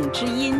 [0.00, 0.54] 众之音，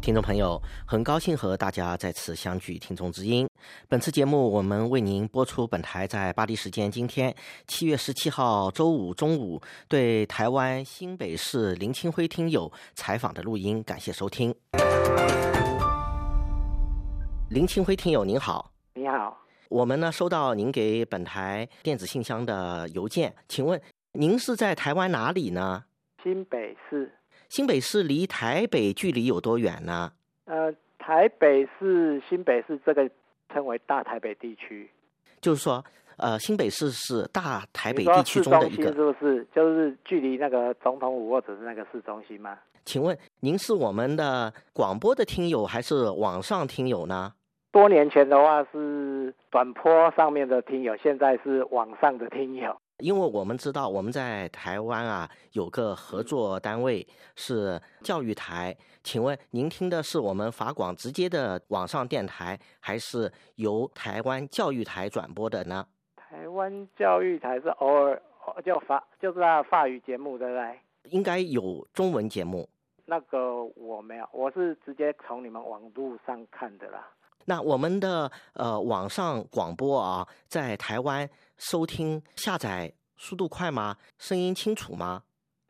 [0.00, 2.76] 听众朋友，很高兴和大家再次相聚。
[2.76, 3.48] 听众之音，
[3.88, 7.32] 本次节目我们为您播出本台在巴黎时间今天
[7.68, 14.52] 七月十七号周五中午对台湾新北市林清辉听友采访的录音，感谢收听。
[17.50, 19.38] 林清辉听友您好，你好，
[19.68, 23.80] 我们呢收到您给本台电子信箱的邮件，请问
[24.10, 25.84] 您是在台湾哪里呢？
[26.24, 27.12] 新北市，
[27.52, 30.10] 新北市离台北距离有多远呢？
[30.46, 33.06] 呃，台北市、新北市这个
[33.52, 34.88] 称为大台北地区，
[35.42, 35.84] 就是说，
[36.16, 38.84] 呃，新北市是大台北地区中的一个。
[38.94, 39.46] 是不是？
[39.54, 42.58] 就是距离那个总统府或者是那个市中心吗？
[42.86, 47.34] 请问您是我们的广播的听友还是网上听友呢？
[47.70, 52.74] 多年前的话是短波上面的听友，现在是网上的听友。
[53.02, 65.84] 因为我们知道我们在台湾啊有个合作单位是教育台，请问您听的是我们法广直接的网上电台，还是由台湾教育台转播的呢？
[66.14, 68.22] 台湾教育台是偶尔
[68.64, 70.78] 叫法就是那法语节目，对不对？
[71.10, 72.68] 应该有中文节目。
[73.04, 77.08] 那个我没有，我是直接从你们网络上看的啦。
[77.44, 83.96] 那我们的呃网上广播啊，在台湾收听下载速度快吗？
[84.18, 85.22] 声音清楚吗？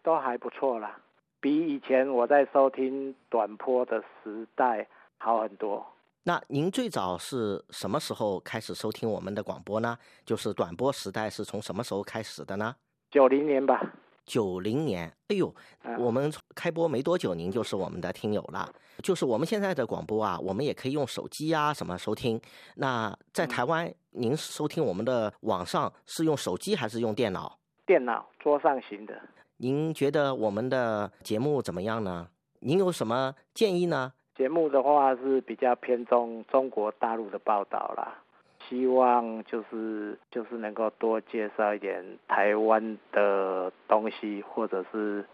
[0.03, 0.99] 都还不错啦，
[1.41, 5.87] 比以前我在收听短波的时代好很多。
[6.25, 9.99] 那您最早是什么时候开始收听我们的广播呢？
[10.25, 12.75] 就是短波时代是从什么时候开始的呢？
[13.11, 13.93] 九零年吧，
[14.25, 18.69] 九零年，哎呦，嗯我们开播没多久，您就是我们的听友了。
[19.03, 22.41] 就是我们现在的广播啊，我们也可以用手机啊什么收听。
[22.77, 27.59] 那在台湾，您收听我们的网上是用手机还是用电脑？
[27.87, 29.21] 电脑桌上型的。
[29.57, 32.29] 您觉得我们的节目怎么样呢？
[32.61, 34.13] 您有什么建议呢？
[34.37, 38.23] 节目的话是比较偏重中国大陆的报道啦，
[38.69, 45.25] 希望就是就是能够多介绍一点台湾的东西，或者是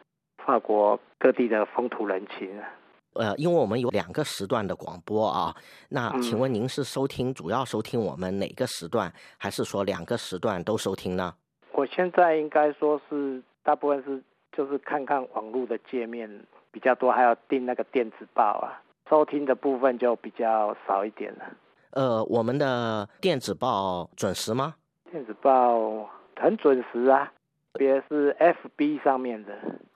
[0.45, 2.49] 法国各地的风土人情。
[3.15, 5.55] 呃，因为我们有两个时段的广播啊，
[5.89, 11.35] 那嗯请问您是收听主要收听我们哪个时段，还是说两个时段都收听呢？
[11.73, 16.29] 我现在应该说是大部分是就是看看网络的界面
[16.71, 21.45] 比较多，还有订那个电子报啊，收听的部分就比较少一点了。
[21.93, 24.75] 呃，我们的电子报准时吗？
[25.11, 26.07] 电子报
[26.37, 27.33] 很准时啊，特
[27.79, 29.53] 别是 FB 上面的、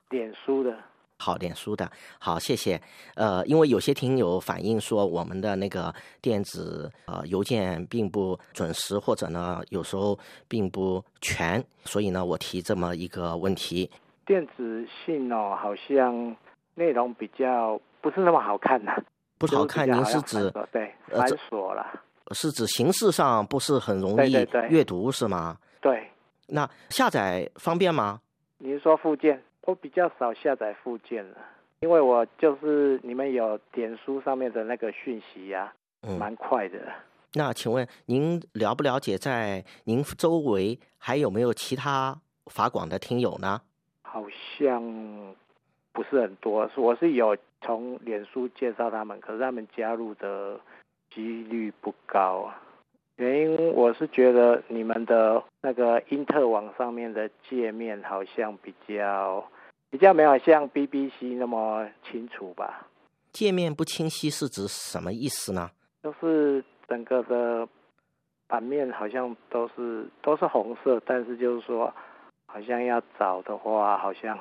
[0.09, 0.75] 脸书的。
[1.19, 1.89] 好，脸书的，
[2.19, 2.81] 好，谢谢。
[3.15, 13.89] 呃，因为有些听友反映说我们的那个电子呃邮件并不准时，或者呢有时候并不全，所以呢我提这么一个问题。
[14.27, 16.37] 电子信哦，好像
[16.75, 18.97] 内容比较不是那么好看呐、
[19.39, 22.03] 不好看，您是指对繁琐啦？
[22.33, 24.33] 是指形式上不是很容易
[24.71, 25.57] 阅读是吗？
[25.61, 25.72] 对，
[26.55, 28.21] 那下载方便吗？
[28.59, 29.43] 你是说附件？
[29.63, 31.39] 我比较少下载附件了，
[31.81, 36.79] 因为我就是你们有点书上面的那个讯息呀、嗯，蛮快的。
[37.35, 43.63] 那请问您了不了解在您周围还有没有其他法广的听友呢？
[44.03, 44.23] 好
[44.59, 45.35] 像
[45.93, 50.61] 不是很多，我是有从脸书介绍他们，可是他们加入的
[51.09, 52.61] 几率不高啊。
[53.23, 59.45] 原因我是觉得你们的那个英特网上面的界面好像比较
[59.91, 62.89] 比较没有像 BBC 那么清楚吧，
[63.31, 65.71] 界面不清晰是指什么意思呢？
[66.03, 67.69] 就是整个的
[68.49, 71.95] 版面好像都是都是红色，但是就是说
[72.47, 74.37] 好像要找的话，好像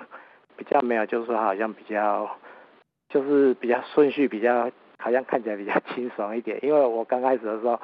[0.58, 2.28] 比较没有，就是说好像比较
[3.10, 6.58] 就是比较顺序比较好像看起来比较清爽一点。
[6.64, 7.80] 因为我刚开始的时候，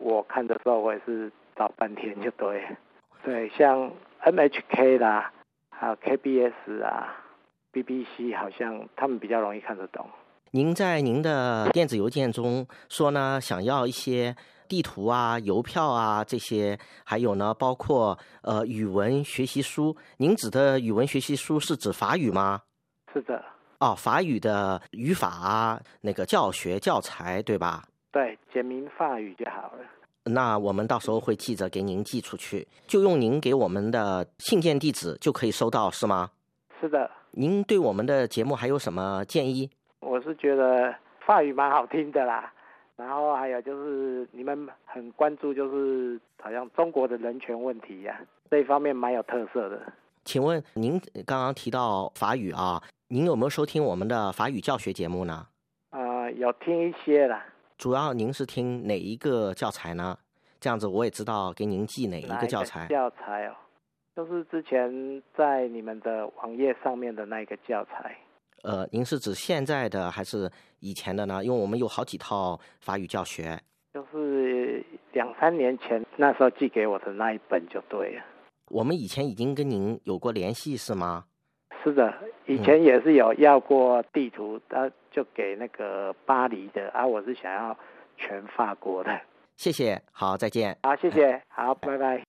[0.00, 2.76] 我看的时候我也是找半天就对了，
[3.24, 3.90] 对，像
[4.24, 5.30] NHK 啦，
[5.70, 7.16] 还有 KBS 啊、
[7.72, 10.08] BBC，好像他们比较容易看得懂。
[10.50, 14.36] 您在您的电子邮件中说呢，想要一些
[14.68, 19.96] 地图啊、邮票啊这些，还有呢，包括呃语文学习书。
[20.18, 22.60] 您指的语文学习书是指法语吗？
[23.12, 23.42] 是的，
[23.80, 27.84] 哦，法语的语法啊，那个教学教材对吧？
[28.12, 29.78] 对，简明法语就好了。
[30.24, 36.30] 那我们到时候会记着给您寄出去，就用您给我们的信件地址就可以收到，是吗？
[36.80, 39.68] 是的，您对我们的节目还有什么建议？
[40.00, 40.94] 我是觉得
[41.26, 42.52] 法语蛮好听的啦。
[42.94, 48.20] 然后还有就是你们很关注，就是好像中国的人权问题呀、
[48.50, 49.80] 这一方面蛮有特色的。
[50.24, 55.46] 请问您刚刚提到法语啊，您有没有收听我们的法语教学节目呢？
[55.90, 57.44] 啊、有听一些啦。
[57.82, 60.16] 主要您是听哪一个教材呢？
[60.60, 62.86] 这样子我也知道给您寄哪一个教材。
[62.86, 63.56] 教材哦，
[64.14, 68.16] 就是之前在你们的网页上面的那一个教材。
[68.62, 70.48] 呃，您是指现在的还是
[70.78, 71.44] 以前的呢？
[71.44, 73.60] 因为我们有好几套法语教学。
[73.92, 78.22] 就是两三年前那时候寄给我的那一本就对了。
[78.70, 81.24] 我们以前已经跟您有过联系是吗？
[81.82, 82.14] 是的，
[82.46, 87.76] 以前也是有要过地图，他、就给那个巴黎的，啊，我是想要
[88.16, 89.20] 全法国的。
[89.56, 90.76] 谢谢，好，再见。
[90.82, 92.24] 好，谢谢，好，拜拜。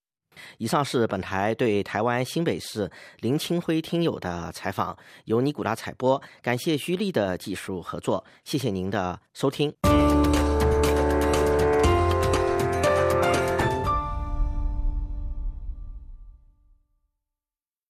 [0.57, 2.89] 以上是本台对台湾新北市
[3.21, 9.71] 林清辉听友的采访，由尼古拉采播，感谢徐丽的技术合作，谢谢您的收听。